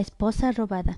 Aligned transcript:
La 0.00 0.04
esposa 0.04 0.50
robada. 0.50 0.96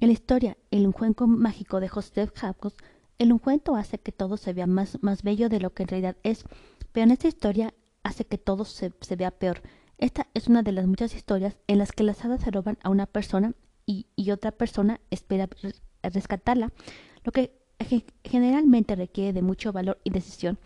En 0.00 0.08
la 0.08 0.14
historia 0.14 0.56
El 0.72 0.84
ungüento 0.84 1.28
mágico 1.28 1.78
de 1.78 1.86
Joseph 1.86 2.32
Jacobs, 2.34 2.74
el 3.20 3.30
ungüento 3.30 3.76
hace 3.76 3.98
que 3.98 4.10
todo 4.10 4.36
se 4.36 4.52
vea 4.52 4.66
más, 4.66 5.00
más 5.00 5.22
bello 5.22 5.48
de 5.48 5.60
lo 5.60 5.72
que 5.72 5.84
en 5.84 5.88
realidad 5.90 6.16
es, 6.24 6.44
pero 6.90 7.04
en 7.04 7.12
esta 7.12 7.28
historia 7.28 7.72
hace 8.02 8.24
que 8.24 8.38
todo 8.38 8.64
se, 8.64 8.92
se 9.00 9.14
vea 9.14 9.30
peor. 9.30 9.62
Esta 9.96 10.26
es 10.34 10.48
una 10.48 10.64
de 10.64 10.72
las 10.72 10.88
muchas 10.88 11.14
historias 11.14 11.56
en 11.68 11.78
las 11.78 11.92
que 11.92 12.02
las 12.02 12.24
hadas 12.24 12.40
se 12.40 12.50
roban 12.50 12.78
a 12.82 12.90
una 12.90 13.06
persona 13.06 13.54
y 13.86 14.30
otra 14.32 14.50
persona 14.50 15.00
espera 15.10 15.48
rescatarla, 16.02 16.72
lo 17.22 17.30
que 17.30 17.61
generalmente 18.24 18.96
requiere 18.96 19.32
de 19.32 19.42
mucho 19.42 19.72
valor 19.72 19.98
y 20.04 20.10
decisión. 20.10 20.58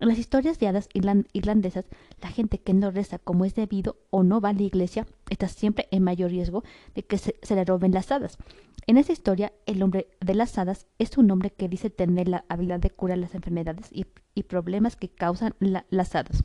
En 0.00 0.08
las 0.08 0.18
historias 0.18 0.58
de 0.58 0.66
hadas 0.66 0.88
irlandesas, 0.94 1.84
la 2.22 2.28
gente 2.28 2.58
que 2.58 2.72
no 2.72 2.90
reza 2.90 3.18
como 3.18 3.44
es 3.44 3.54
debido 3.54 3.96
o 4.10 4.22
no 4.22 4.40
va 4.40 4.48
a 4.48 4.54
la 4.54 4.62
iglesia 4.62 5.06
está 5.28 5.46
siempre 5.48 5.88
en 5.90 6.02
mayor 6.02 6.30
riesgo 6.30 6.64
de 6.94 7.02
que 7.02 7.18
se, 7.18 7.34
le 7.54 7.64
roben 7.64 7.92
las 7.92 8.10
hadas. 8.10 8.38
En 8.86 8.96
esa 8.96 9.12
historia, 9.12 9.52
el 9.66 9.82
hombre 9.82 10.08
de 10.20 10.34
las 10.34 10.56
hadas 10.56 10.86
es 10.98 11.18
un 11.18 11.30
hombre 11.30 11.50
que 11.50 11.68
dice 11.68 11.90
tener 11.90 12.28
la 12.28 12.46
habilidad 12.48 12.80
de 12.80 12.90
curar 12.90 13.18
las 13.18 13.34
enfermedades 13.34 13.90
y, 13.92 14.06
problemas 14.44 14.96
que 14.96 15.10
causan 15.10 15.54
las 15.58 16.14
hadas. 16.14 16.44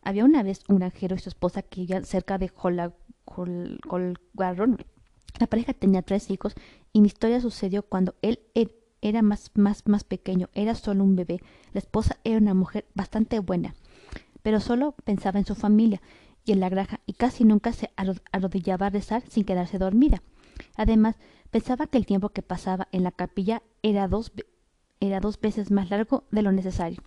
Había 0.00 0.24
una 0.24 0.42
vez 0.42 0.62
un 0.68 0.78
granjero 0.78 1.16
y 1.16 1.18
su 1.18 1.28
esposa 1.28 1.60
que 1.60 1.82
vivían 1.82 2.06
cerca 2.06 2.38
de 2.38 2.50
Holgarron. 3.26 4.78
La 5.38 5.46
pareja 5.46 5.74
tenía 5.74 6.00
tres 6.00 6.30
hijos 6.30 6.54
y 6.94 7.02
mi 7.02 7.08
historia 7.08 7.42
sucedió 7.42 7.82
cuando 7.82 8.14
él, 8.22 8.40
él 8.54 8.72
era 9.00 9.22
más, 9.22 9.50
más, 9.54 9.86
más 9.86 10.04
pequeño, 10.04 10.48
era 10.54 10.74
solo 10.74 11.04
un 11.04 11.16
bebé. 11.16 11.40
La 11.72 11.80
esposa 11.80 12.18
era 12.24 12.38
una 12.38 12.54
mujer 12.54 12.86
bastante 12.94 13.38
buena, 13.38 13.74
pero 14.42 14.60
solo 14.60 14.92
pensaba 15.04 15.38
en 15.38 15.46
su 15.46 15.54
familia 15.54 16.00
y 16.44 16.52
en 16.52 16.60
la 16.60 16.68
granja 16.68 17.00
y 17.06 17.12
casi 17.12 17.44
nunca 17.44 17.72
se 17.72 17.90
arrodillaba 18.32 18.86
a 18.86 18.90
rezar 18.90 19.22
sin 19.28 19.44
quedarse 19.44 19.78
dormida. 19.78 20.22
Además, 20.76 21.16
pensaba 21.50 21.86
que 21.86 21.98
el 21.98 22.06
tiempo 22.06 22.30
que 22.30 22.42
pasaba 22.42 22.88
en 22.92 23.04
la 23.04 23.12
capilla 23.12 23.62
era 23.82 24.08
dos, 24.08 24.32
era 25.00 25.20
dos 25.20 25.40
veces 25.40 25.70
más 25.70 25.90
largo 25.90 26.24
de 26.30 26.42
lo 26.42 26.52
necesario. 26.52 27.02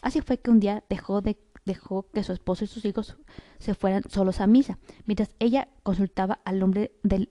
Así 0.00 0.20
fue 0.20 0.38
que 0.38 0.50
un 0.50 0.60
día 0.60 0.84
dejó, 0.90 1.20
de, 1.20 1.38
dejó 1.64 2.08
que 2.12 2.24
su 2.24 2.32
esposo 2.32 2.64
y 2.64 2.66
sus 2.66 2.84
hijos 2.84 3.16
se 3.58 3.74
fueran 3.74 4.02
solos 4.08 4.40
a 4.40 4.46
misa, 4.46 4.78
mientras 5.06 5.30
ella 5.38 5.68
consultaba 5.82 6.40
al 6.44 6.62
hombre 6.62 6.92
de 7.02 7.28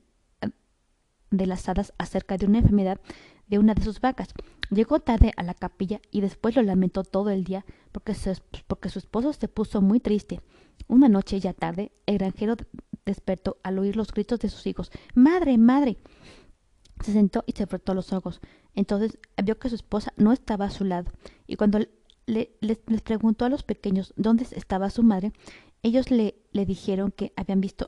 las 1.46 1.68
hadas 1.68 1.94
acerca 1.98 2.38
de 2.38 2.46
una 2.46 2.60
enfermedad 2.60 3.00
de 3.52 3.60
una 3.60 3.76
de 3.76 3.84
sus 3.84 4.02
vacas. 4.02 4.30
Llegó 4.72 5.00
tarde 5.02 5.34
a 5.36 5.44
la 5.44 5.54
capilla 5.54 6.02
y 6.10 6.22
después 6.22 6.56
lo 6.56 6.64
lamentó 6.64 7.04
todo 7.04 7.30
el 7.30 7.44
día 7.44 7.66
porque, 7.92 8.16
porque 8.66 8.90
su 8.90 8.98
esposo 8.98 9.34
se 9.34 9.48
puso 9.48 9.82
muy 9.82 10.00
triste. 10.00 10.42
Una 10.88 11.10
noche 11.10 11.40
ya 11.40 11.54
tarde, 11.54 11.92
el 12.08 12.18
granjero 12.18 12.56
despertó 13.06 13.58
al 13.62 13.78
oír 13.78 13.96
los 13.98 14.12
gritos 14.12 14.40
de 14.40 14.50
sus 14.50 14.66
hijos. 14.66 14.90
Madre, 15.14 15.58
madre. 15.58 15.98
Se 17.04 17.12
sentó 17.12 17.44
y 17.46 17.52
se 17.52 17.68
frotó 17.68 17.94
los 17.94 18.14
ojos. 18.14 18.40
Entonces 18.74 19.20
vio 19.44 19.60
que 19.60 19.70
su 19.70 19.76
esposa 19.76 20.14
no 20.16 20.32
estaba 20.32 20.66
a 20.66 20.72
su 20.72 20.86
lado, 20.86 21.12
y 21.46 21.58
cuando 21.58 21.80
le, 22.26 22.52
les, 22.62 22.78
preguntó 23.02 23.44
a 23.44 23.50
los 23.50 23.64
pequeños 23.64 24.14
dónde 24.16 24.48
estaba 24.52 24.90
su 24.90 25.04
madre, 25.04 25.34
ellos 25.84 26.10
le, 26.10 26.36
le 26.54 26.66
dijeron 26.66 27.12
que 27.12 27.34
habían 27.36 27.60
visto 27.60 27.88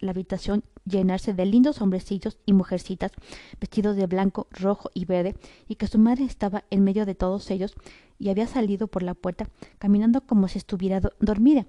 la 0.00 0.10
habitación 0.10 0.64
llenarse 0.84 1.34
de 1.34 1.46
lindos 1.46 1.80
hombrecillos 1.80 2.38
y 2.46 2.52
mujercitas 2.52 3.12
vestidos 3.60 3.96
de 3.96 4.06
blanco, 4.06 4.48
rojo 4.50 4.90
y 4.94 5.04
verde, 5.04 5.36
y 5.68 5.76
que 5.76 5.86
su 5.86 5.98
madre 5.98 6.24
estaba 6.24 6.64
en 6.70 6.84
medio 6.84 7.06
de 7.06 7.14
todos 7.14 7.50
ellos 7.50 7.74
y 8.18 8.28
había 8.28 8.46
salido 8.46 8.86
por 8.86 9.02
la 9.02 9.14
puerta 9.14 9.48
caminando 9.78 10.20
como 10.22 10.48
si 10.48 10.58
estuviera 10.58 11.00
dormida. 11.20 11.66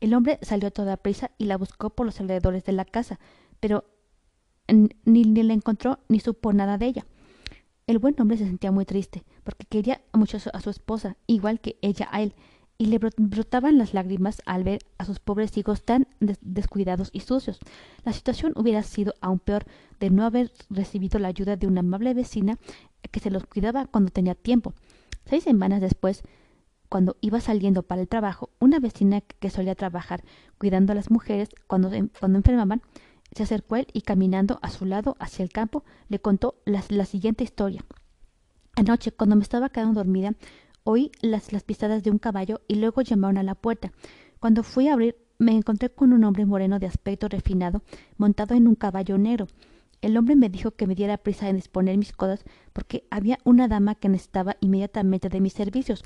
El 0.00 0.14
hombre 0.14 0.38
salió 0.42 0.68
a 0.68 0.72
toda 0.72 0.96
prisa 0.96 1.30
y 1.38 1.44
la 1.44 1.56
buscó 1.56 1.90
por 1.90 2.06
los 2.06 2.20
alrededores 2.20 2.64
de 2.64 2.72
la 2.72 2.84
casa, 2.84 3.20
pero 3.60 3.84
ni, 4.68 4.90
ni 5.04 5.42
la 5.42 5.54
encontró 5.54 5.98
ni 6.08 6.20
supo 6.20 6.52
nada 6.52 6.78
de 6.78 6.86
ella. 6.86 7.06
El 7.86 7.98
buen 7.98 8.14
hombre 8.20 8.36
se 8.36 8.46
sentía 8.46 8.72
muy 8.72 8.84
triste, 8.84 9.24
porque 9.44 9.66
quería 9.66 10.00
mucho 10.12 10.38
a 10.52 10.60
su 10.60 10.70
esposa, 10.70 11.16
igual 11.26 11.60
que 11.60 11.78
ella 11.82 12.08
a 12.10 12.22
él, 12.22 12.34
y 12.82 12.86
le 12.86 12.98
brotaban 12.98 13.78
las 13.78 13.94
lágrimas 13.94 14.42
al 14.44 14.64
ver 14.64 14.80
a 14.98 15.04
sus 15.04 15.20
pobres 15.20 15.56
hijos 15.56 15.84
tan 15.84 16.08
descuidados 16.40 17.10
y 17.12 17.20
sucios. 17.20 17.60
La 18.04 18.12
situación 18.12 18.54
hubiera 18.56 18.82
sido 18.82 19.14
aún 19.20 19.38
peor 19.38 19.66
de 20.00 20.10
no 20.10 20.24
haber 20.24 20.50
recibido 20.68 21.20
la 21.20 21.28
ayuda 21.28 21.54
de 21.54 21.68
una 21.68 21.78
amable 21.78 22.12
vecina 22.12 22.58
que 23.12 23.20
se 23.20 23.30
los 23.30 23.46
cuidaba 23.46 23.86
cuando 23.86 24.10
tenía 24.10 24.34
tiempo. 24.34 24.74
Seis 25.26 25.44
semanas 25.44 25.80
después, 25.80 26.24
cuando 26.88 27.16
iba 27.20 27.38
saliendo 27.38 27.84
para 27.84 28.00
el 28.00 28.08
trabajo, 28.08 28.50
una 28.58 28.80
vecina 28.80 29.20
que 29.20 29.48
solía 29.48 29.76
trabajar 29.76 30.24
cuidando 30.58 30.90
a 30.90 30.96
las 30.96 31.08
mujeres 31.08 31.50
cuando, 31.68 31.88
cuando 32.18 32.38
enfermaban, 32.38 32.82
se 33.30 33.44
acercó 33.44 33.76
él 33.76 33.86
y 33.92 34.00
caminando 34.00 34.58
a 34.60 34.70
su 34.70 34.86
lado 34.86 35.14
hacia 35.20 35.44
el 35.44 35.50
campo, 35.52 35.84
le 36.08 36.18
contó 36.18 36.56
la, 36.64 36.82
la 36.88 37.04
siguiente 37.04 37.44
historia. 37.44 37.84
Anoche, 38.74 39.12
cuando 39.12 39.36
me 39.36 39.42
estaba 39.42 39.68
quedando 39.68 40.00
dormida, 40.00 40.34
Oí 40.84 41.12
las, 41.20 41.52
las 41.52 41.62
pisadas 41.62 42.02
de 42.02 42.10
un 42.10 42.18
caballo 42.18 42.60
y 42.68 42.76
luego 42.76 43.02
llamaron 43.02 43.38
a 43.38 43.42
la 43.42 43.54
puerta. 43.54 43.92
Cuando 44.40 44.62
fui 44.62 44.88
a 44.88 44.94
abrir, 44.94 45.16
me 45.38 45.52
encontré 45.52 45.90
con 45.90 46.12
un 46.12 46.24
hombre 46.24 46.46
moreno 46.46 46.78
de 46.78 46.86
aspecto 46.86 47.28
refinado, 47.28 47.82
montado 48.16 48.54
en 48.54 48.66
un 48.66 48.74
caballo 48.74 49.18
negro. 49.18 49.46
El 50.00 50.16
hombre 50.16 50.34
me 50.34 50.48
dijo 50.48 50.72
que 50.72 50.86
me 50.86 50.96
diera 50.96 51.16
prisa 51.16 51.48
en 51.48 51.56
disponer 51.56 51.96
mis 51.96 52.12
cosas 52.12 52.44
porque 52.72 53.04
había 53.10 53.38
una 53.44 53.68
dama 53.68 53.94
que 53.94 54.08
necesitaba 54.08 54.56
inmediatamente 54.60 55.28
de 55.28 55.40
mis 55.40 55.52
servicios. 55.52 56.02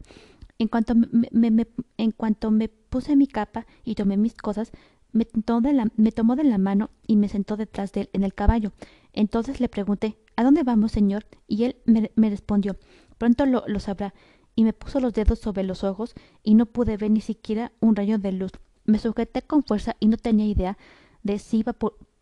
En 0.58 0.68
cuanto 0.68 0.94
me, 0.94 1.66
en 1.96 2.10
cuanto 2.12 2.50
me 2.50 2.68
puse 2.68 3.16
mi 3.16 3.26
capa 3.26 3.66
y 3.84 3.94
tomé 3.94 4.16
mis 4.16 4.34
cosas, 4.34 4.72
me 5.12 5.24
tomó, 5.24 5.62
de 5.62 5.72
la, 5.72 5.88
me 5.96 6.12
tomó 6.12 6.36
de 6.36 6.44
la 6.44 6.58
mano 6.58 6.90
y 7.06 7.16
me 7.16 7.28
sentó 7.28 7.56
detrás 7.56 7.92
de 7.92 8.02
él 8.02 8.10
en 8.12 8.22
el 8.22 8.34
caballo. 8.34 8.72
Entonces 9.12 9.60
le 9.60 9.68
pregunté 9.68 10.18
¿A 10.36 10.44
dónde 10.44 10.62
vamos, 10.62 10.92
señor? 10.92 11.26
Y 11.48 11.64
él 11.64 11.76
me, 11.86 12.10
me 12.14 12.28
respondió 12.28 12.76
Pronto 13.16 13.46
lo, 13.46 13.64
lo 13.66 13.80
sabrá 13.80 14.12
y 14.56 14.64
me 14.64 14.72
puso 14.72 14.98
los 14.98 15.12
dedos 15.12 15.38
sobre 15.38 15.62
los 15.62 15.84
ojos 15.84 16.14
y 16.42 16.54
no 16.54 16.66
pude 16.66 16.96
ver 16.96 17.10
ni 17.10 17.20
siquiera 17.20 17.70
un 17.78 17.94
rayo 17.94 18.18
de 18.18 18.32
luz. 18.32 18.52
Me 18.84 18.98
sujeté 18.98 19.42
con 19.42 19.62
fuerza 19.62 19.94
y 20.00 20.08
no 20.08 20.16
tenía 20.16 20.46
idea 20.46 20.78
de 21.22 21.38
si 21.38 21.58
iba 21.58 21.74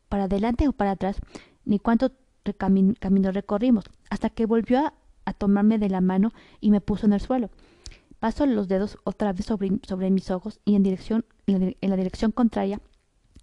para 0.09 0.25
adelante 0.25 0.69
o 0.69 0.73
para 0.73 0.91
atrás, 0.91 1.17
ni 1.65 1.79
cuánto 1.79 2.13
camino 2.53 3.33
recorrimos, 3.33 3.85
hasta 4.11 4.29
que 4.29 4.47
volvió 4.47 4.81
a, 4.81 5.33
tomarme 5.39 5.79
de 5.79 5.89
la 5.89 6.03
mano 6.03 6.33
y 6.61 6.71
me 6.71 6.83
puso 6.83 7.07
en 7.07 7.15
el 7.15 7.21
suelo. 7.21 7.51
Paso 8.19 8.45
los 8.47 8.69
dedos 8.69 8.99
otra 9.05 9.33
vez 9.33 9.47
sobre, 9.47 9.71
sobre 9.87 10.11
mis 10.11 10.31
ojos 10.31 10.61
y 10.65 10.75
en, 10.75 10.83
dirección, 10.83 11.25
en 11.47 11.75
la 11.81 11.97
dirección 11.97 12.33
contraria 12.33 12.81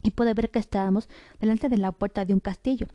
y 0.04 0.12
pude 0.12 0.34
ver 0.34 0.50
que 0.52 0.60
estábamos 0.60 1.10
delante 1.40 1.70
de 1.70 1.78
la 1.78 1.92
puerta 1.92 2.26
de 2.26 2.34
un 2.34 2.40
castillo. 2.40 2.88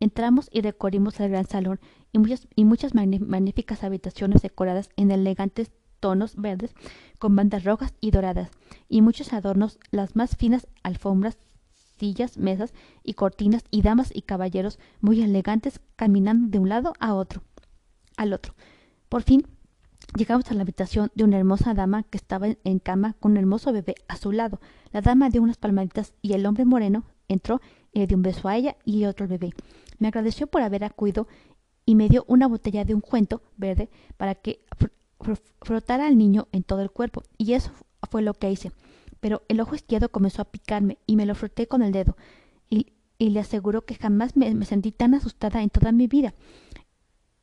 Entramos 0.00 0.48
y 0.50 0.62
recorrimos 0.62 1.20
el 1.20 1.30
gran 1.30 1.46
salón 1.46 1.78
y 2.12 2.18
muchas, 2.18 2.48
y 2.56 2.64
muchas 2.64 2.94
magníficas 2.94 3.84
habitaciones 3.84 4.42
decoradas 4.42 4.88
en 4.96 5.10
elegantes 5.10 5.70
tonos 6.00 6.36
verdes 6.36 6.74
con 7.18 7.36
bandas 7.36 7.64
rojas 7.64 7.94
y 8.00 8.10
doradas 8.10 8.50
y 8.88 9.02
muchos 9.02 9.32
adornos, 9.32 9.78
las 9.90 10.16
más 10.16 10.36
finas 10.36 10.66
alfombras, 10.82 11.38
sillas, 11.98 12.38
mesas 12.38 12.72
y 13.04 13.12
cortinas 13.12 13.64
y 13.70 13.82
damas 13.82 14.10
y 14.14 14.22
caballeros 14.22 14.78
muy 15.00 15.22
elegantes 15.22 15.80
caminando 15.96 16.48
de 16.48 16.58
un 16.58 16.70
lado 16.70 16.94
a 16.98 17.14
otro, 17.14 17.42
al 18.16 18.32
otro. 18.32 18.54
Por 19.10 19.22
fin 19.22 19.46
llegamos 20.16 20.50
a 20.50 20.54
la 20.54 20.62
habitación 20.62 21.10
de 21.14 21.24
una 21.24 21.38
hermosa 21.38 21.74
dama 21.74 22.04
que 22.04 22.16
estaba 22.16 22.48
en 22.64 22.78
cama 22.78 23.14
con 23.20 23.32
un 23.32 23.38
hermoso 23.38 23.72
bebé 23.72 23.94
a 24.08 24.16
su 24.16 24.32
lado. 24.32 24.60
La 24.92 25.02
dama 25.02 25.28
dio 25.28 25.42
unas 25.42 25.58
palmaditas 25.58 26.14
y 26.22 26.32
el 26.32 26.46
hombre 26.46 26.64
moreno 26.64 27.04
entró 27.28 27.60
le 27.92 28.06
dio 28.06 28.16
un 28.16 28.22
beso 28.22 28.48
a 28.48 28.56
ella 28.56 28.76
y 28.84 29.04
otro 29.04 29.24
al 29.24 29.28
bebé. 29.28 29.52
Me 29.98 30.08
agradeció 30.08 30.46
por 30.46 30.62
haber 30.62 30.84
acudido 30.84 31.26
y 31.84 31.94
me 31.94 32.08
dio 32.08 32.24
una 32.28 32.46
botella 32.46 32.84
de 32.84 32.94
un 32.94 33.00
cuento 33.00 33.42
verde 33.56 33.90
para 34.16 34.34
que 34.34 34.64
frotara 35.60 36.06
al 36.06 36.16
niño 36.16 36.48
en 36.52 36.62
todo 36.62 36.82
el 36.82 36.90
cuerpo, 36.90 37.22
y 37.36 37.54
eso 37.54 37.72
fue 38.10 38.22
lo 38.22 38.34
que 38.34 38.50
hice. 38.50 38.72
Pero 39.20 39.42
el 39.48 39.60
ojo 39.60 39.74
izquierdo 39.74 40.08
comenzó 40.08 40.42
a 40.42 40.50
picarme 40.50 40.98
y 41.06 41.16
me 41.16 41.26
lo 41.26 41.34
froté 41.34 41.66
con 41.66 41.82
el 41.82 41.92
dedo, 41.92 42.16
y, 42.68 42.86
le 43.18 43.40
aseguró 43.40 43.84
que 43.84 43.96
jamás 43.96 44.34
me, 44.34 44.64
sentí 44.64 44.92
tan 44.92 45.12
asustada 45.12 45.62
en 45.62 45.68
toda 45.68 45.92
mi 45.92 46.06
vida. 46.06 46.32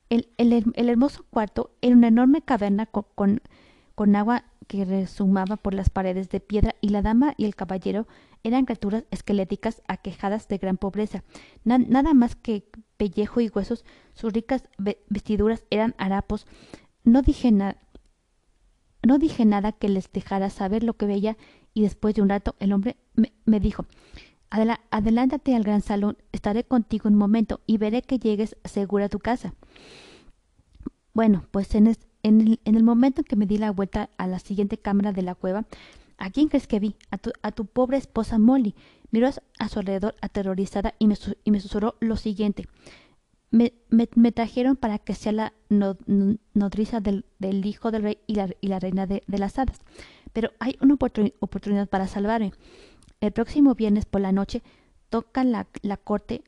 El, 0.10 0.30
el, 0.38 0.90
hermoso 0.90 1.26
cuarto 1.30 1.72
era 1.82 1.96
una 1.96 2.08
enorme 2.08 2.42
caverna 2.42 2.88
con 2.88 3.42
agua 4.16 4.44
que 4.68 4.86
resumaba 4.86 5.58
por 5.58 5.74
las 5.74 5.90
paredes 5.90 6.30
de 6.30 6.40
piedra 6.40 6.76
y 6.82 6.90
la 6.90 7.02
dama 7.02 7.34
y 7.38 7.46
el 7.46 7.56
caballero 7.56 8.08
eran 8.44 8.66
criaturas 8.66 9.06
esqueléticas 9.12 9.82
aquejadas 9.88 10.48
de 10.48 10.58
gran 10.58 10.78
pobreza. 10.78 11.24
nada 11.64 12.14
más 12.14 12.36
que 12.36 12.70
pellejo 12.98 13.42
y 13.42 13.50
huesos, 13.50 13.86
sus 14.14 14.34
ricas 14.34 14.64
vestiduras 15.10 15.66
eran 15.70 15.96
harapos. 15.98 16.46
No 17.04 17.22
dije 17.22 17.52
nada. 17.52 17.78
No 19.04 19.20
dije 19.20 19.46
nada 19.46 19.72
que 19.72 19.90
les 19.90 20.12
dejara 20.12 20.50
saber 20.50 20.84
lo 20.84 20.94
que 20.96 21.06
veía 21.06 21.38
y 21.74 21.84
después 21.84 22.16
de 22.16 22.22
un 22.22 22.30
rato 22.30 22.56
el 22.60 22.74
hombre 22.74 22.98
me, 23.46 23.60
dijo 23.60 23.86
Adelántate 24.50 25.56
al 25.56 25.64
gran 25.64 25.82
salón, 25.82 26.18
estaré 26.32 26.64
contigo 26.64 27.08
un 27.08 27.16
momento 27.16 27.62
y 27.68 27.78
veré 27.78 28.02
que 28.02 28.20
llegues 28.20 28.58
segura 28.66 29.06
a 29.06 29.10
tu 29.10 29.20
casa. 29.20 29.54
Bueno, 31.14 31.46
pues 31.52 31.74
en, 31.76 31.88
en, 32.24 32.42
el, 32.42 32.60
en 32.66 32.76
el 32.76 32.84
momento 32.84 33.22
en 33.22 33.26
que 33.26 33.36
me 33.36 33.46
di 33.46 33.58
la 33.58 33.72
vuelta 33.72 34.10
a 34.18 34.28
la 34.28 34.40
siguiente 34.40 34.78
cámara 34.78 35.12
de 35.12 35.22
la 35.22 35.36
cueva, 35.36 35.66
¿A 36.18 36.32
quién 36.32 36.48
crees 36.48 36.68
que 36.68 36.80
vi? 36.80 36.96
A 37.12 37.18
tu, 37.18 37.32
a 37.42 37.52
tu 37.52 37.66
pobre 37.66 37.98
esposa 37.98 38.40
Molly. 38.40 38.76
Miró 39.12 39.30
a 39.60 39.70
su 39.70 39.80
alrededor 39.80 40.16
aterrorizada 40.22 40.96
y 41.00 41.08
me, 41.08 41.16
y 41.44 41.52
me 41.52 41.60
susurró 41.60 41.96
lo 42.00 42.18
siguiente. 42.18 42.68
Me, 43.50 43.72
trajeron 44.32 44.76
para 44.76 45.00
que 45.00 45.16
sea 45.16 45.32
la 45.32 45.54
nodriza 45.70 47.00
del, 47.00 47.24
hijo 47.40 47.92
del 47.92 48.04
rey 48.04 48.18
y 48.28 48.36
la, 48.36 48.80
reina 48.80 49.08
de, 49.08 49.24
las 49.28 49.58
hadas. 49.58 49.80
Pero 50.34 50.52
hay 50.60 50.78
una 50.82 50.96
oportunidad 50.96 51.88
para 51.88 52.08
salvarme. 52.08 52.52
El 53.22 53.32
próximo 53.32 53.74
viernes 53.74 54.06
por 54.06 54.22
la 54.22 54.32
noche 54.32 54.64
tocan 55.10 55.52
la, 55.52 55.68
la 55.82 55.98
corte, 55.98 56.44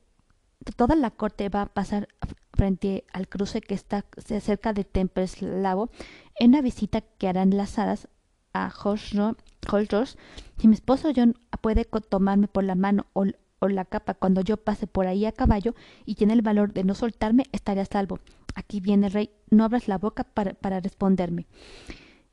toda 0.76 0.96
la 0.96 1.12
corte 1.12 1.48
va 1.48 1.64
a 1.64 1.66
pasar 1.68 2.10
frente 2.60 3.06
al 3.14 3.30
cruce 3.30 3.62
que 3.62 3.74
está 3.74 4.04
cerca 4.42 4.74
de 4.74 4.84
Tempeslavo 4.84 5.90
en 6.38 6.50
una 6.50 6.62
visita 6.62 7.00
que 7.00 7.30
harán 7.30 7.56
las 7.56 7.80
hadas 7.80 8.10
a 8.54 8.70
Holros. 8.84 10.18
Si 10.58 10.68
mi 10.68 10.74
esposo 10.74 11.14
John 11.16 11.36
puede 11.62 11.86
tomarme 11.86 12.50
por 12.50 12.66
la 12.66 12.76
mano 12.76 13.06
o, 13.14 13.24
la 13.70 13.86
capa 13.86 14.14
cuando 14.14 14.42
yo 14.42 14.58
pase 14.58 14.88
por 14.88 15.08
ahí 15.08 15.26
a 15.26 15.32
caballo 15.32 15.74
y 16.06 16.16
tiene 16.16 16.34
el 16.34 16.42
valor 16.42 16.74
de 16.74 16.84
no 16.84 16.96
soltarme, 16.96 17.46
estaré 17.54 17.80
a 17.80 17.86
salvo. 17.86 18.20
Aquí 18.56 18.82
viene 18.82 19.08
el 19.08 19.14
rey, 19.14 19.30
no 19.50 19.64
abras 19.64 19.88
la 19.88 19.98
boca 19.98 20.26
para, 20.26 20.82
responderme. 20.82 21.48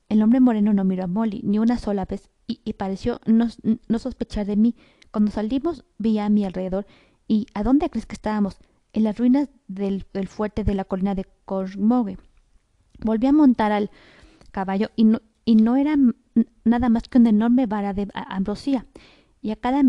El 0.08 0.22
hombre 0.22 0.40
moreno 0.40 0.72
no 0.72 0.82
miró 0.82 1.04
a 1.04 1.06
Molly 1.06 1.40
ni 1.44 1.60
una 1.60 1.78
sola 1.78 2.04
vez 2.04 2.30
y, 2.48 2.60
y 2.64 2.72
pareció 2.72 3.20
no, 3.26 3.46
no, 3.86 3.98
sospechar 4.00 4.44
de 4.44 4.56
mí. 4.56 4.74
Cuando 5.12 5.30
salimos 5.30 5.84
vi 5.98 6.18
a 6.18 6.28
mi 6.28 6.44
alrededor 6.44 6.84
y 7.28 7.46
¿a 7.54 7.62
dónde 7.62 7.90
crees 7.90 8.06
que 8.06 8.14
estábamos? 8.14 8.58
En 8.96 9.04
las 9.04 9.18
ruinas 9.18 9.50
del, 9.68 10.06
fuerte 10.26 10.64
de 10.64 10.72
la 10.72 10.86
colina 10.86 11.14
de 11.14 11.26
Cormogue. 11.44 12.16
Volví 13.00 13.26
a 13.26 13.32
montar 13.32 13.70
al 13.70 13.90
caballo 14.52 14.88
y 14.96 15.04
no, 15.04 15.20
y 15.44 15.56
no 15.56 15.76
era 15.76 15.96
nada 16.64 16.88
más 16.88 17.02
que 17.02 17.18
una 17.18 17.28
enorme 17.28 17.66
vara 17.66 17.92
de 17.92 18.08
ambrosía. 18.14 18.86
Y 19.42 19.50
a 19.50 19.56
cada 19.56 19.82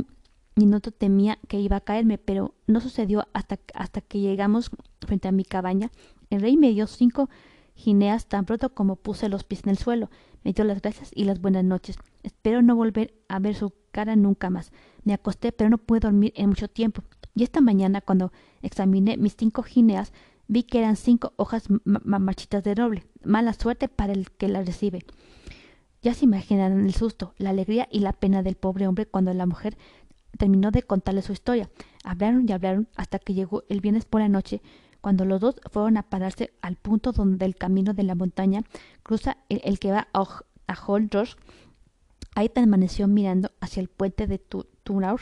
minuto 0.57 0.91
temía 0.91 1.39
que 1.47 1.57
iba 1.57 1.77
a 1.77 1.81
caerme, 1.85 2.17
pero 2.17 2.53
no 2.67 2.81
sucedió 2.81 3.25
hasta, 3.31 3.59
hasta 3.75 4.01
que 4.01 4.19
llegamos 4.19 4.71
frente 4.99 5.29
a 5.29 5.31
mi 5.31 5.45
cabaña. 5.45 5.89
El 6.29 6.41
rey 6.41 6.57
me 6.57 6.71
dio 6.71 6.85
cinco 6.85 7.29
gineas 7.75 8.27
tan 8.27 8.43
pronto 8.43 8.73
como 8.73 8.97
puse 8.97 9.29
los 9.29 9.45
pies 9.45 9.63
en 9.63 9.69
el 9.69 9.77
suelo. 9.77 10.09
Me 10.43 10.51
dio 10.51 10.65
las 10.65 10.81
gracias 10.81 11.11
y 11.15 11.23
las 11.23 11.39
buenas 11.39 11.63
noches. 11.63 11.95
Espero 12.23 12.61
no 12.61 12.75
volver 12.75 13.13
a 13.29 13.39
ver 13.39 13.55
su 13.55 13.71
cara 13.93 14.17
nunca 14.17 14.49
más. 14.49 14.73
Me 15.05 15.13
acosté, 15.13 15.53
pero 15.53 15.69
no 15.69 15.77
pude 15.77 16.01
dormir 16.01 16.33
en 16.35 16.49
mucho 16.49 16.67
tiempo. 16.67 17.03
Y 17.37 17.43
esta 17.43 17.61
mañana, 17.61 18.01
cuando 18.01 18.31
examiné 18.63 19.15
mis 19.15 19.35
cinco 19.35 19.61
gineas, 19.61 20.11
vi 20.47 20.63
que 20.63 20.79
eran 20.79 20.95
cinco 20.95 21.33
hojas 21.35 21.65
marchitas 21.83 22.63
de 22.63 22.73
roble. 22.73 23.03
Mala 23.23 23.53
suerte 23.53 23.87
para 23.87 24.11
el 24.11 24.31
que 24.31 24.47
las 24.47 24.65
recibe. 24.65 25.05
Ya 26.01 26.15
se 26.15 26.25
imaginarán 26.25 26.83
el 26.83 26.95
susto, 26.95 27.35
la 27.37 27.51
alegría 27.51 27.87
y 27.91 27.99
la 27.99 28.13
pena 28.13 28.41
del 28.41 28.55
pobre 28.55 28.87
hombre 28.87 29.05
cuando 29.05 29.31
la 29.35 29.45
mujer 29.45 29.77
terminó 30.39 30.71
de 30.71 30.81
contarle 30.81 31.21
su 31.21 31.31
historia. 31.31 31.69
Hablaron 32.03 32.49
y 32.49 32.53
hablaron 32.53 32.87
hasta 32.95 33.19
que 33.19 33.35
llegó 33.35 33.65
el 33.69 33.81
viernes 33.81 34.05
por 34.05 34.21
la 34.21 34.29
noche, 34.29 34.63
cuando 34.99 35.23
los 35.23 35.39
dos 35.39 35.57
fueron 35.71 35.97
a 35.97 36.09
pararse 36.09 36.53
al 36.63 36.75
punto 36.75 37.11
donde 37.11 37.45
el 37.45 37.55
camino 37.55 37.93
de 37.93 38.01
la 38.01 38.15
montaña 38.15 38.63
cruza 39.03 39.37
el, 39.47 39.77
que 39.77 39.91
va 39.91 40.07
a, 40.11 40.21
a 40.67 40.75
Ahí 42.33 42.49
permaneció 42.49 43.07
mirando 43.07 43.51
hacia 43.61 43.81
el 43.81 43.89
puente 43.89 44.25
de 44.25 44.39
Tunaur 44.39 45.21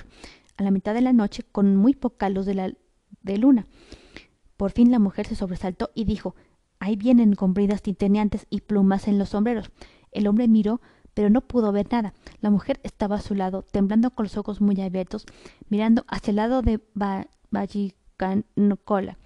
a 0.57 0.63
la 0.63 0.71
mitad 0.71 0.93
de 0.93 1.01
la 1.01 1.13
noche 1.13 1.43
con 1.43 1.75
muy 1.75 1.93
poca 1.93 2.29
luz 2.29 2.45
de, 2.45 2.55
la, 2.55 2.73
de 3.21 3.37
luna. 3.37 3.67
Por 4.57 4.71
fin 4.71 4.91
la 4.91 4.99
mujer 4.99 5.27
se 5.27 5.35
sobresaltó 5.35 5.91
y 5.95 6.05
dijo 6.05 6.35
Ahí 6.79 6.95
vienen 6.95 7.35
con 7.35 7.53
bridas 7.53 7.81
y 7.85 8.61
plumas 8.61 9.07
en 9.07 9.17
los 9.17 9.29
sombreros. 9.29 9.71
El 10.11 10.27
hombre 10.27 10.47
miró 10.47 10.81
pero 11.15 11.31
no 11.31 11.41
pudo 11.41 11.71
ver 11.71 11.91
nada. 11.91 12.13
La 12.41 12.51
mujer 12.51 12.79
estaba 12.83 13.15
a 13.15 13.21
su 13.21 13.33
lado, 13.33 13.63
temblando 13.63 14.11
con 14.11 14.25
los 14.25 14.37
ojos 14.37 14.61
muy 14.61 14.79
abiertos, 14.81 15.25
mirando 15.69 16.05
hacia 16.07 16.31
el 16.31 16.35
lado 16.35 16.61
de 16.61 16.79
Vallicanocola. 17.49 19.17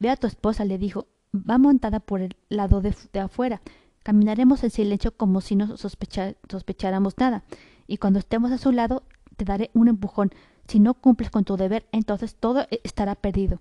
Ve 0.00 0.10
a 0.10 0.16
tu 0.16 0.26
esposa, 0.26 0.64
le 0.64 0.78
dijo. 0.78 1.06
Va 1.34 1.58
montada 1.58 2.00
por 2.00 2.22
el 2.22 2.34
lado 2.48 2.80
de, 2.80 2.96
afuera. 3.20 3.60
Caminaremos 4.02 4.64
en 4.64 4.70
silencio 4.70 5.14
como 5.14 5.42
si 5.42 5.54
no 5.54 5.76
sospecháramos 5.76 7.18
nada. 7.18 7.44
Y 7.86 7.98
cuando 7.98 8.18
estemos 8.18 8.50
a 8.52 8.58
su 8.58 8.72
lado, 8.72 9.02
te 9.36 9.44
daré 9.44 9.70
un 9.74 9.88
empujón. 9.88 10.30
Si 10.68 10.80
no 10.80 10.94
cumples 10.94 11.30
con 11.30 11.44
tu 11.44 11.56
deber, 11.56 11.86
entonces 11.92 12.34
todo 12.34 12.62
e-, 12.70 12.80
estará 12.84 13.14
perdido. 13.14 13.60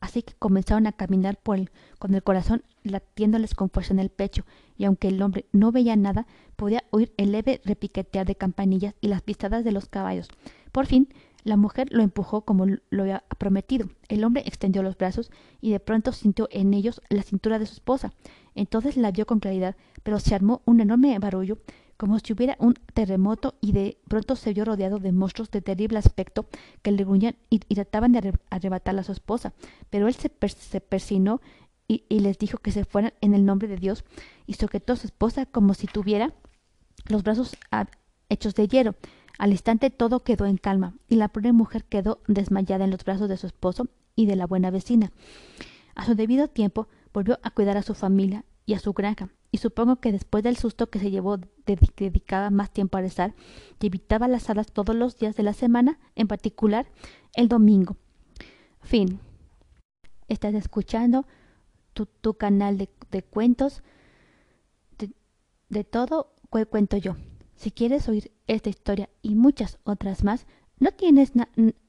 Así 0.00 0.22
que 0.22 0.34
comenzaron 0.38 0.86
a 0.86 0.92
caminar 0.92 1.36
por 1.36 1.58
el, 1.58 1.70
con 1.98 2.14
el 2.14 2.22
corazón 2.22 2.62
latiéndoles 2.84 3.54
con 3.54 3.68
fuerza 3.68 3.92
en 3.92 3.98
el 3.98 4.10
pecho, 4.10 4.44
y 4.76 4.84
aunque 4.84 5.08
el 5.08 5.20
hombre 5.20 5.46
no 5.52 5.72
veía 5.72 5.96
nada, 5.96 6.26
podía 6.56 6.84
oír 6.90 7.12
el 7.16 7.32
leve 7.32 7.60
repiquetear 7.64 8.26
de 8.26 8.36
campanillas 8.36 8.94
y 9.00 9.08
las 9.08 9.22
pisadas 9.22 9.64
de 9.64 9.72
los 9.72 9.88
caballos. 9.88 10.28
Por 10.70 10.86
fin, 10.86 11.08
la 11.44 11.56
mujer 11.56 11.88
lo 11.90 12.02
empujó 12.02 12.42
como 12.42 12.66
lo 12.66 13.02
había 13.02 13.24
prometido. 13.38 13.88
El 14.08 14.24
hombre 14.24 14.42
extendió 14.46 14.82
los 14.82 14.96
brazos 14.96 15.30
y 15.60 15.70
de 15.70 15.80
pronto 15.80 16.12
sintió 16.12 16.48
en 16.50 16.74
ellos 16.74 17.00
la 17.08 17.22
cintura 17.22 17.58
de 17.58 17.66
su 17.66 17.74
esposa. 17.74 18.12
Entonces 18.54 18.96
la 18.96 19.10
vio 19.10 19.26
con 19.26 19.40
claridad, 19.40 19.76
pero 20.02 20.20
se 20.20 20.34
armó 20.34 20.62
un 20.64 20.80
enorme 20.80 21.18
barullo 21.18 21.58
como 21.98 22.18
si 22.20 22.32
hubiera 22.32 22.56
un 22.60 22.74
terremoto 22.94 23.56
y 23.60 23.72
de 23.72 23.98
pronto 24.08 24.36
se 24.36 24.54
vio 24.54 24.64
rodeado 24.64 25.00
de 25.00 25.12
monstruos 25.12 25.50
de 25.50 25.60
terrible 25.60 25.98
aspecto 25.98 26.46
que 26.80 26.92
le 26.92 27.04
gruñían 27.04 27.36
y, 27.50 27.58
trataban 27.58 28.12
de 28.12 28.32
arrebatarle 28.50 29.00
a 29.00 29.04
su 29.04 29.12
esposa. 29.12 29.52
Pero 29.90 30.06
él 30.06 30.14
se, 30.14 30.30
persinó 30.80 31.40
y, 31.88 32.04
les 32.08 32.38
dijo 32.38 32.58
que 32.58 32.70
se 32.70 32.84
fueran 32.84 33.14
en 33.20 33.34
el 33.34 33.44
nombre 33.44 33.66
de 33.66 33.76
Dios 33.76 34.04
y 34.46 34.54
sujetó 34.54 34.92
a 34.92 34.96
su 34.96 35.08
esposa 35.08 35.44
como 35.44 35.74
si 35.74 35.88
tuviera 35.88 36.32
los 37.08 37.24
brazos 37.24 37.56
hechos 38.28 38.54
de 38.54 38.68
hierro. 38.68 38.94
Al 39.36 39.50
instante 39.50 39.90
todo 39.90 40.20
quedó 40.20 40.46
en 40.46 40.56
calma 40.56 40.94
y 41.08 41.16
la 41.16 41.28
pobre 41.28 41.52
mujer 41.52 41.84
quedó 41.84 42.20
desmayada 42.28 42.84
en 42.84 42.92
los 42.92 43.04
brazos 43.04 43.28
de 43.28 43.36
su 43.36 43.48
esposo 43.48 43.88
y 44.14 44.26
de 44.26 44.36
la 44.36 44.46
buena 44.46 44.70
vecina. 44.70 45.10
A 45.96 46.04
su 46.04 46.14
debido 46.14 46.46
tiempo 46.46 46.86
volvió 47.12 47.40
a 47.42 47.50
cuidar 47.50 47.76
a 47.76 47.82
su 47.82 47.94
familia 47.94 48.44
y 48.68 48.74
a 48.74 48.78
su 48.78 48.92
granja 48.92 49.30
y 49.50 49.58
supongo 49.58 49.96
que 49.96 50.12
después 50.12 50.44
del 50.44 50.58
susto 50.58 50.90
que 50.90 50.98
se 50.98 51.10
llevó 51.10 51.38
dedicaba 51.64 52.50
más 52.50 52.70
tiempo 52.70 52.98
a 52.98 53.00
rezar 53.00 53.34
y 53.80 53.86
evitaba 53.86 54.28
las 54.28 54.42
salas 54.42 54.70
todos 54.72 54.94
los 54.94 55.16
días 55.16 55.36
de 55.36 55.42
la 55.42 55.54
semana, 55.54 55.98
en 56.16 56.28
particular 56.28 56.86
el 57.34 57.48
domingo. 57.48 57.96
Fin. 58.82 59.20
Estás 60.28 60.52
escuchando 60.52 61.26
tu, 61.94 62.04
tu 62.04 62.34
canal 62.34 62.76
de, 62.76 62.90
de 63.10 63.22
cuentos 63.22 63.82
de, 64.98 65.12
de 65.70 65.84
todo 65.84 66.34
cuento 66.68 66.98
yo. 66.98 67.16
Si 67.56 67.70
quieres 67.70 68.06
oír 68.06 68.30
esta 68.48 68.68
historia 68.68 69.08
y 69.22 69.34
muchas 69.34 69.78
otras 69.84 70.24
más, 70.24 70.46
no 70.78 70.92
tienes 70.92 71.32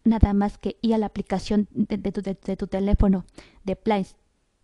nada 0.06 0.34
más 0.34 0.58
que 0.58 0.78
ir 0.82 0.94
a 0.94 0.98
la 0.98 1.08
aplicación 1.08 1.68
de, 1.72 1.98
de, 1.98 2.12
tu, 2.14 2.22
de 2.22 2.36
tu, 2.36 2.68
teléfono 2.68 3.26
de 3.66 3.76
Play 3.76 4.08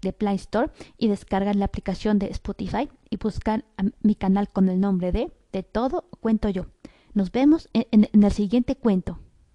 de 0.06 0.14
Play 0.14 0.36
Store 0.36 0.72
y 0.98 1.10
descargar 1.10 1.58
la 1.58 1.66
aplicación 1.66 2.18
de 2.18 2.28
Spotify 2.28 2.90
y 3.10 3.18
buscar 3.18 3.66
a 3.76 3.84
mi 4.02 4.16
canal 4.16 4.48
con 4.48 4.70
el 4.70 4.80
nombre 4.80 5.12
de 5.12 5.34
De 5.52 5.64
todo 5.64 6.06
cuento 6.22 6.48
yo. 6.48 6.68
Nos 7.14 7.32
vemos 7.32 7.70
en, 7.74 8.08
en 8.14 8.24
el 8.24 8.32
siguiente 8.32 8.76
cuento. 8.76 9.20